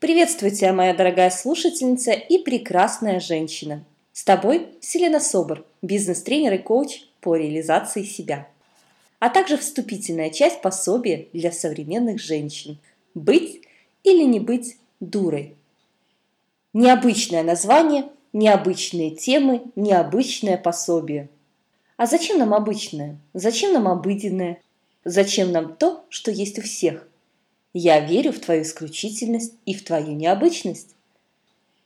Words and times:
Приветствую 0.00 0.52
тебя, 0.52 0.72
моя 0.72 0.94
дорогая 0.94 1.28
слушательница 1.28 2.12
и 2.12 2.38
прекрасная 2.38 3.18
женщина. 3.18 3.84
С 4.12 4.22
тобой 4.22 4.68
Селена 4.80 5.18
Собор, 5.18 5.64
бизнес-тренер 5.82 6.54
и 6.54 6.58
коуч 6.58 7.02
по 7.20 7.34
реализации 7.34 8.04
себя. 8.04 8.46
А 9.18 9.28
также 9.28 9.56
вступительная 9.56 10.30
часть 10.30 10.62
пособия 10.62 11.26
для 11.32 11.50
современных 11.50 12.20
женщин 12.20 12.78
«Быть 13.14 13.62
или 14.04 14.22
не 14.22 14.38
быть 14.38 14.76
дурой». 15.00 15.56
Необычное 16.72 17.42
название, 17.42 18.08
необычные 18.32 19.10
темы, 19.10 19.62
необычное 19.74 20.58
пособие. 20.58 21.28
А 21.96 22.06
зачем 22.06 22.38
нам 22.38 22.54
обычное? 22.54 23.18
Зачем 23.34 23.72
нам 23.72 23.88
обыденное? 23.88 24.60
Зачем 25.04 25.50
нам 25.50 25.74
то, 25.74 26.04
что 26.08 26.30
есть 26.30 26.56
у 26.60 26.62
всех? 26.62 27.07
Я 27.80 28.00
верю 28.00 28.32
в 28.32 28.40
твою 28.40 28.62
исключительность 28.62 29.54
и 29.64 29.72
в 29.72 29.84
твою 29.84 30.10
необычность. 30.16 30.96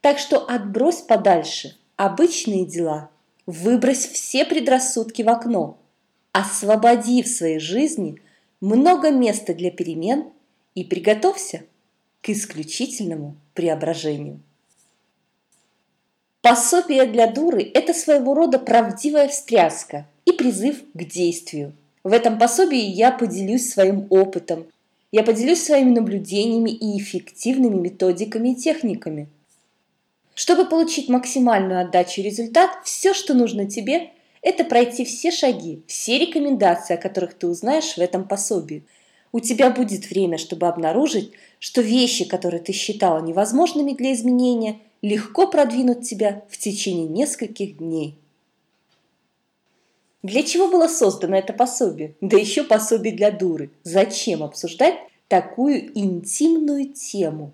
Так 0.00 0.20
что 0.20 0.38
отбрось 0.38 1.00
подальше 1.00 1.76
обычные 1.96 2.64
дела, 2.64 3.10
выбрось 3.44 4.06
все 4.06 4.44
предрассудки 4.44 5.22
в 5.22 5.28
окно, 5.28 5.78
освободи 6.30 7.24
в 7.24 7.26
своей 7.26 7.58
жизни 7.58 8.22
много 8.60 9.10
места 9.10 9.52
для 9.52 9.72
перемен 9.72 10.26
и 10.76 10.84
приготовься 10.84 11.64
к 12.22 12.28
исключительному 12.28 13.34
преображению. 13.54 14.40
Пособие 16.40 17.06
для 17.06 17.26
дуры– 17.26 17.68
это 17.74 17.94
своего 17.94 18.34
рода 18.34 18.60
правдивая 18.60 19.26
встряска 19.26 20.06
и 20.24 20.30
призыв 20.30 20.84
к 20.94 21.02
действию. 21.02 21.72
В 22.04 22.12
этом 22.12 22.38
пособии 22.38 22.78
я 22.78 23.10
поделюсь 23.10 23.72
своим 23.72 24.06
опытом– 24.08 24.68
я 25.12 25.22
поделюсь 25.22 25.62
своими 25.62 25.90
наблюдениями 25.90 26.70
и 26.70 26.98
эффективными 26.98 27.76
методиками 27.76 28.50
и 28.50 28.54
техниками. 28.54 29.28
Чтобы 30.34 30.64
получить 30.66 31.08
максимальную 31.08 31.80
отдачу 31.80 32.20
и 32.20 32.24
результат, 32.24 32.70
все, 32.84 33.12
что 33.12 33.34
нужно 33.34 33.68
тебе, 33.68 34.10
это 34.42 34.64
пройти 34.64 35.04
все 35.04 35.30
шаги, 35.30 35.82
все 35.86 36.18
рекомендации, 36.18 36.94
о 36.94 37.00
которых 37.00 37.34
ты 37.34 37.46
узнаешь 37.46 37.94
в 37.94 37.98
этом 37.98 38.26
пособии. 38.26 38.84
У 39.32 39.40
тебя 39.40 39.70
будет 39.70 40.08
время, 40.08 40.38
чтобы 40.38 40.66
обнаружить, 40.66 41.32
что 41.58 41.82
вещи, 41.82 42.24
которые 42.24 42.60
ты 42.60 42.72
считала 42.72 43.22
невозможными 43.22 43.92
для 43.92 44.12
изменения, 44.12 44.78
легко 45.02 45.46
продвинут 45.46 46.02
тебя 46.02 46.42
в 46.48 46.56
течение 46.56 47.06
нескольких 47.06 47.78
дней. 47.78 48.19
Для 50.22 50.42
чего 50.42 50.68
было 50.68 50.86
создано 50.86 51.36
это 51.36 51.52
пособие? 51.52 52.14
Да 52.20 52.36
еще 52.36 52.62
пособие 52.64 53.14
для 53.14 53.30
дуры. 53.30 53.70
Зачем 53.84 54.42
обсуждать 54.42 54.96
такую 55.28 55.96
интимную 55.98 56.92
тему? 56.92 57.52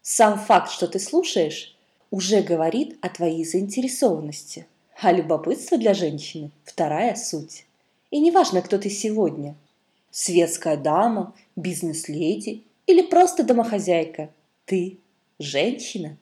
Сам 0.00 0.38
факт, 0.38 0.70
что 0.72 0.88
ты 0.88 0.98
слушаешь, 0.98 1.76
уже 2.10 2.40
говорит 2.42 2.98
о 3.02 3.08
твоей 3.08 3.44
заинтересованности. 3.44 4.66
А 5.00 5.12
любопытство 5.12 5.76
для 5.76 5.94
женщины– 5.94 6.50
вторая 6.64 7.14
суть. 7.14 7.66
И 8.10 8.20
неважно, 8.20 8.62
кто 8.62 8.78
ты 8.78 8.88
сегодня– 8.88 9.54
светская 10.10 10.76
дама, 10.76 11.34
бизнес-леди 11.56 12.62
или 12.86 13.02
просто 13.02 13.42
домохозяйка– 13.42 14.30
ты– 14.64 14.98
женщина. 15.38 16.16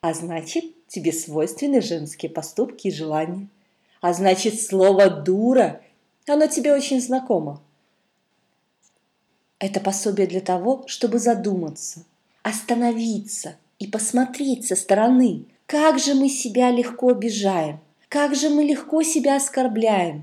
А 0.00 0.12
значит, 0.14 0.64
тебе 0.86 1.12
свойственны 1.12 1.80
женские 1.80 2.30
поступки 2.30 2.88
и 2.88 2.92
желания. 2.92 3.48
А 4.06 4.12
значит, 4.12 4.62
слово 4.62 5.10
«дура» 5.10 5.80
оно 6.28 6.46
тебе 6.46 6.72
очень 6.72 7.00
знакомо. 7.00 7.60
Это 9.58 9.80
пособие 9.80 10.28
для 10.28 10.40
того, 10.40 10.84
чтобы 10.86 11.18
задуматься, 11.18 12.04
остановиться 12.44 13.56
и 13.80 13.88
посмотреть 13.88 14.64
со 14.64 14.76
стороны, 14.76 15.46
как 15.66 15.98
же 15.98 16.14
мы 16.14 16.28
себя 16.28 16.70
легко 16.70 17.08
обижаем, 17.08 17.80
как 18.08 18.36
же 18.36 18.48
мы 18.48 18.62
легко 18.62 19.02
себя 19.02 19.34
оскорбляем. 19.34 20.22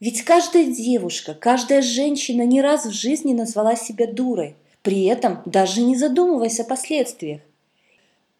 Ведь 0.00 0.24
каждая 0.24 0.64
девушка, 0.64 1.34
каждая 1.34 1.82
женщина 1.82 2.42
не 2.42 2.60
раз 2.60 2.84
в 2.84 2.90
жизни 2.90 3.32
назвала 3.32 3.76
себя 3.76 4.12
дурой, 4.12 4.56
при 4.82 5.04
этом 5.04 5.40
даже 5.44 5.82
не 5.82 5.94
задумываясь 5.94 6.58
о 6.58 6.64
последствиях. 6.64 7.42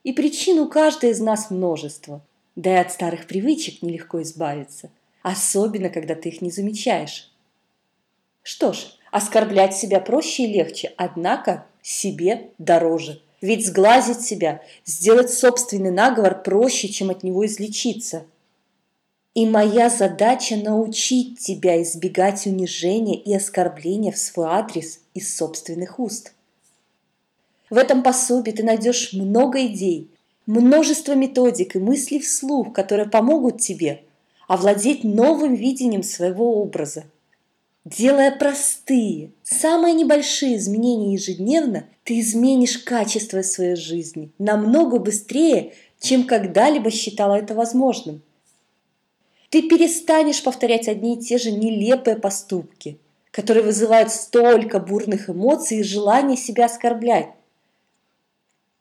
И 0.03 0.13
причин 0.13 0.59
у 0.59 0.69
каждой 0.69 1.11
из 1.11 1.21
нас 1.21 1.49
множество. 1.49 2.23
Да 2.59 2.73
и 2.73 2.81
от 2.81 2.91
старых 2.91 3.29
привычек 3.29 3.83
нелегко 3.83 4.21
избавиться, 4.23 4.91
особенно 5.23 5.91
когда 5.91 6.17
ты 6.17 6.31
их 6.31 6.43
не 6.43 6.51
замечаешь. 6.51 7.33
Что 8.43 8.73
ж, 8.73 8.79
оскорблять 9.13 9.77
себя 9.77 10.01
проще 10.01 10.43
и 10.43 10.53
легче, 10.53 10.93
однако 10.97 11.67
себе 11.83 12.51
дороже. 12.59 13.23
Ведь 13.41 13.65
сглазить 13.65 14.23
себя, 14.23 14.61
сделать 14.85 15.33
собственный 15.33 15.93
наговор 15.93 16.43
проще, 16.43 16.89
чем 16.89 17.11
от 17.11 17.23
него 17.23 17.47
излечиться. 17.47 18.27
И 19.35 19.47
моя 19.47 19.89
задача 19.89 20.57
научить 20.57 21.39
тебя 21.39 21.81
избегать 21.81 22.45
унижения 22.45 23.17
и 23.17 23.33
оскорбления 23.33 24.11
в 24.11 24.19
свой 24.19 24.49
адрес 24.49 24.99
из 25.15 25.37
собственных 25.37 26.01
уст. 26.01 26.33
В 27.71 27.77
этом 27.77 28.03
пособии 28.03 28.51
ты 28.51 28.65
найдешь 28.65 29.13
много 29.13 29.65
идей, 29.65 30.11
множество 30.49 31.15
методик 31.15 31.77
и 31.77 31.79
мыслей 31.79 32.21
вслух, 32.21 32.73
которые 32.73 33.09
помогут 33.09 33.61
тебе 33.61 34.03
овладеть 34.49 35.05
новым 35.05 35.55
видением 35.55 36.03
своего 36.03 36.61
образа. 36.63 37.05
Делая 37.85 38.35
простые, 38.37 39.31
самые 39.43 39.95
небольшие 39.95 40.57
изменения 40.57 41.13
ежедневно, 41.13 41.85
ты 42.03 42.21
изменишь 42.21 42.79
качество 42.79 43.43
своей 43.43 43.77
жизни 43.77 44.31
намного 44.39 44.99
быстрее, 44.99 45.75
чем 46.01 46.25
когда-либо 46.25 46.91
считала 46.91 47.35
это 47.35 47.55
возможным. 47.55 48.23
Ты 49.51 49.69
перестанешь 49.69 50.43
повторять 50.43 50.89
одни 50.89 51.17
и 51.17 51.21
те 51.21 51.39
же 51.39 51.51
нелепые 51.51 52.17
поступки, 52.17 52.99
которые 53.31 53.65
вызывают 53.65 54.11
столько 54.11 54.79
бурных 54.79 55.29
эмоций 55.29 55.79
и 55.79 55.83
желания 55.83 56.37
себя 56.37 56.67
оскорблять. 56.67 57.29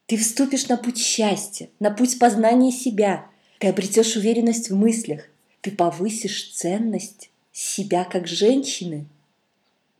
Ты 0.07 0.16
вступишь 0.16 0.69
на 0.69 0.78
путь 0.78 0.97
счастья, 0.97 1.69
на 1.79 1.91
путь 1.91 2.18
познания 2.18 2.72
себя. 2.72 3.25
Ты 3.59 3.68
обретешь 3.68 4.16
уверенность 4.16 4.69
в 4.69 4.75
мыслях. 4.75 5.23
Ты 5.59 5.72
повысишь 5.72 6.53
ценность 6.53 7.29
себя 7.51 8.06
как 8.06 8.25
женщины. 8.25 9.06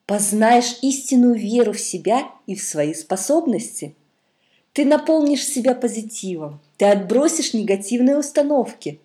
Познаешь 0.06 0.78
истинную 0.82 1.36
веру 1.36 1.74
в 1.74 1.80
себя 1.82 2.32
и 2.46 2.56
в 2.56 2.64
свои 2.64 2.94
способности. 2.94 3.96
Ты 4.72 4.86
наполнишь 4.86 5.46
себя 5.46 5.76
позитивом. 5.76 6.62
Ты 6.78 6.86
отбросишь 6.86 7.54
негативные 7.54 8.18
установки. 8.18 9.02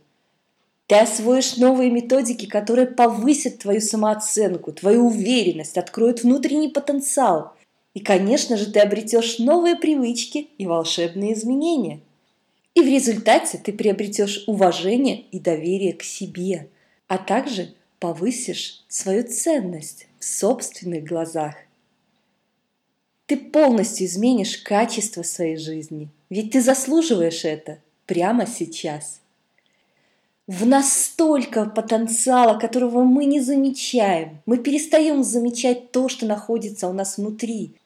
Ты 0.87 0.97
освоишь 0.97 1.57
новые 1.57 1.91
методики, 1.91 2.47
которые 2.47 2.87
повысят 2.87 3.59
твою 3.59 3.81
самооценку, 3.81 4.71
твою 4.71 5.09
уверенность, 5.09 5.79
откроют 5.79 6.23
внутренний 6.23 6.69
потенциал– 6.69 7.57
и, 7.95 8.01
конечно 8.01 8.57
же, 8.57 8.71
ты 8.71 8.81
обретешь 8.81 9.39
новые 9.39 9.77
привычки 9.77 10.49
и 10.59 10.67
волшебные 10.67 11.35
изменения. 11.35 12.01
И 12.75 12.81
в 12.81 12.87
результате 12.87 13.59
ты 13.59 13.73
приобретешь 13.73 14.45
уважение 14.47 15.21
и 15.31 15.39
доверие 15.39 15.93
к 15.93 16.03
себе, 16.03 16.69
а 17.07 17.19
также 17.19 17.75
повысишь 17.99 18.85
свою 18.89 19.29
ценность 19.29 20.07
в 20.19 20.25
собственных 20.25 21.05
глазах. 21.05 21.57
Ты 23.27 23.37
полностью 23.37 24.07
изменишь 24.07 24.59
качество 24.59 25.23
своей 25.23 25.57
жизни, 25.57 26.09
ведь 26.31 26.53
ты 26.53 26.63
заслуживаешь 26.63 27.45
это 27.45 27.79
прямо 28.07 28.47
сейчас. 28.47 29.21
В 30.47 30.67
нас 30.67 30.93
столько 30.93 31.67
потенциала, 31.67 32.59
которого 32.59 33.05
мы 33.05 33.27
не 33.27 33.41
замечаем. 33.41 34.41
Мы 34.45 34.59
перестаем 34.59 35.23
замечать 35.23 35.93
то, 35.93 36.09
что 36.09 36.27
находится 36.27 36.89
у 36.89 36.93
нас 36.93 37.17
внутри. 37.17 37.77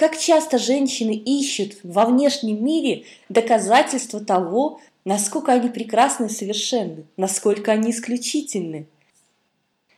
Как 0.00 0.16
часто 0.16 0.56
женщины 0.56 1.12
ищут 1.14 1.76
во 1.82 2.06
внешнем 2.06 2.64
мире 2.64 3.04
доказательства 3.28 4.18
того, 4.18 4.80
насколько 5.04 5.52
они 5.52 5.68
прекрасны 5.68 6.24
и 6.24 6.30
совершенны, 6.30 7.04
насколько 7.18 7.72
они 7.72 7.90
исключительны. 7.90 8.86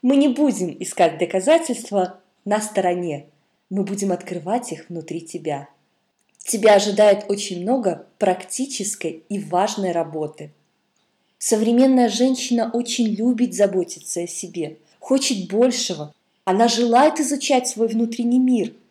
Мы 0.03 0.17
не 0.17 0.27
будем 0.27 0.77
искать 0.81 1.19
доказательства 1.19 2.19
на 2.45 2.61
стороне, 2.61 3.27
мы 3.71 3.85
будем 3.85 4.11
открывать 4.11 4.73
их 4.73 4.89
внутри 4.89 5.21
тебя. 5.21 5.69
Тебя 6.39 6.75
ожидает 6.75 7.27
очень 7.29 7.63
много 7.63 8.05
практической 8.19 9.23
и 9.29 9.39
важной 9.39 9.93
работы. 9.93 10.51
Современная 11.39 12.09
женщина 12.09 12.73
очень 12.73 13.07
любит 13.07 13.55
заботиться 13.55 14.23
о 14.23 14.27
себе, 14.27 14.79
хочет 14.99 15.49
большего. 15.49 16.13
Она 16.45 16.67
желает 16.67 17.21
изучать 17.21 17.69
свой 17.69 17.87
внутренний 17.87 18.41
мир– 18.41 18.73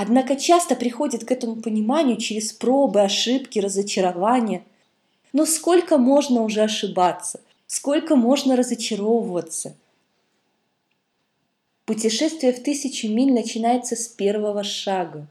Однако 0.00 0.36
часто 0.36 0.76
приходит 0.76 1.24
к 1.24 1.32
этому 1.32 1.56
пониманию 1.56 2.18
через 2.18 2.52
пробы, 2.52 3.00
ошибки, 3.00 3.58
разочарования. 3.58 4.62
Но 5.32 5.44
сколько 5.44 5.98
можно 5.98 6.42
уже 6.42 6.60
ошибаться? 6.62 7.40
Сколько 7.66 8.14
можно 8.14 8.54
разочаровываться? 8.54 9.74
Путешествие 11.84 12.52
в 12.52 12.62
тысячу 12.62 13.08
миль 13.08 13.32
начинается 13.32 13.96
с 13.96 14.06
первого 14.06 14.62
шага. 14.62 15.26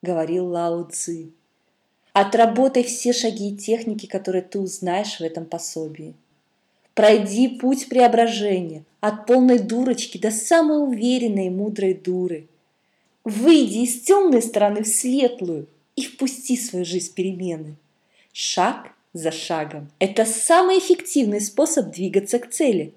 говорил 0.00 0.46
Лао 0.46 0.84
Цзи. 0.90 1.30
Отработай 2.14 2.84
все 2.84 3.12
шаги 3.12 3.50
и 3.50 3.56
техники, 3.58 4.06
которые 4.06 4.40
ты 4.40 4.60
узнаешь 4.60 5.18
в 5.18 5.20
этом 5.20 5.44
пособии. 5.44 6.14
Пройди 6.94 7.48
путь 7.48 7.90
преображения 7.90 8.82
от 9.00 9.26
полной 9.26 9.58
дурочки 9.58 10.16
до 10.16 10.30
самой 10.30 10.82
уверенной 10.82 11.48
и 11.48 11.50
мудрой 11.50 11.92
дуры. 11.92 12.48
Выйди 13.30 13.84
из 13.84 14.00
темной 14.00 14.42
стороны 14.42 14.82
в 14.82 14.88
светлую 14.88 15.68
и 15.94 16.02
впусти 16.02 16.56
в 16.56 16.62
свою 16.62 16.84
жизнь 16.84 17.14
перемены. 17.14 17.76
Шаг 18.32 18.92
за 19.12 19.30
шагом. 19.30 19.88
Это 20.00 20.24
самый 20.24 20.80
эффективный 20.80 21.40
способ 21.40 21.92
двигаться 21.92 22.40
к 22.40 22.50
цели. 22.50 22.92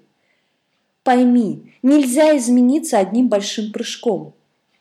Пойми, 1.04 1.72
нельзя 1.84 2.36
измениться 2.36 2.98
одним 2.98 3.28
большим 3.28 3.70
прыжком. 3.70 4.32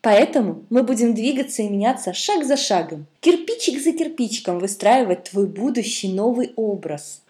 Поэтому 0.01 0.63
мы 0.71 0.81
будем 0.81 1.13
двигаться 1.13 1.61
и 1.61 1.69
меняться 1.69 2.13
шаг 2.13 2.45
за 2.45 2.57
шагом, 2.57 3.05
кирпичик 3.19 3.79
за 3.79 3.91
кирпичиком 3.91 4.57
выстраивать 4.57 5.25
твой 5.25 5.45
будущий 5.45 6.11
новый 6.11 6.51
образ. 6.55 7.21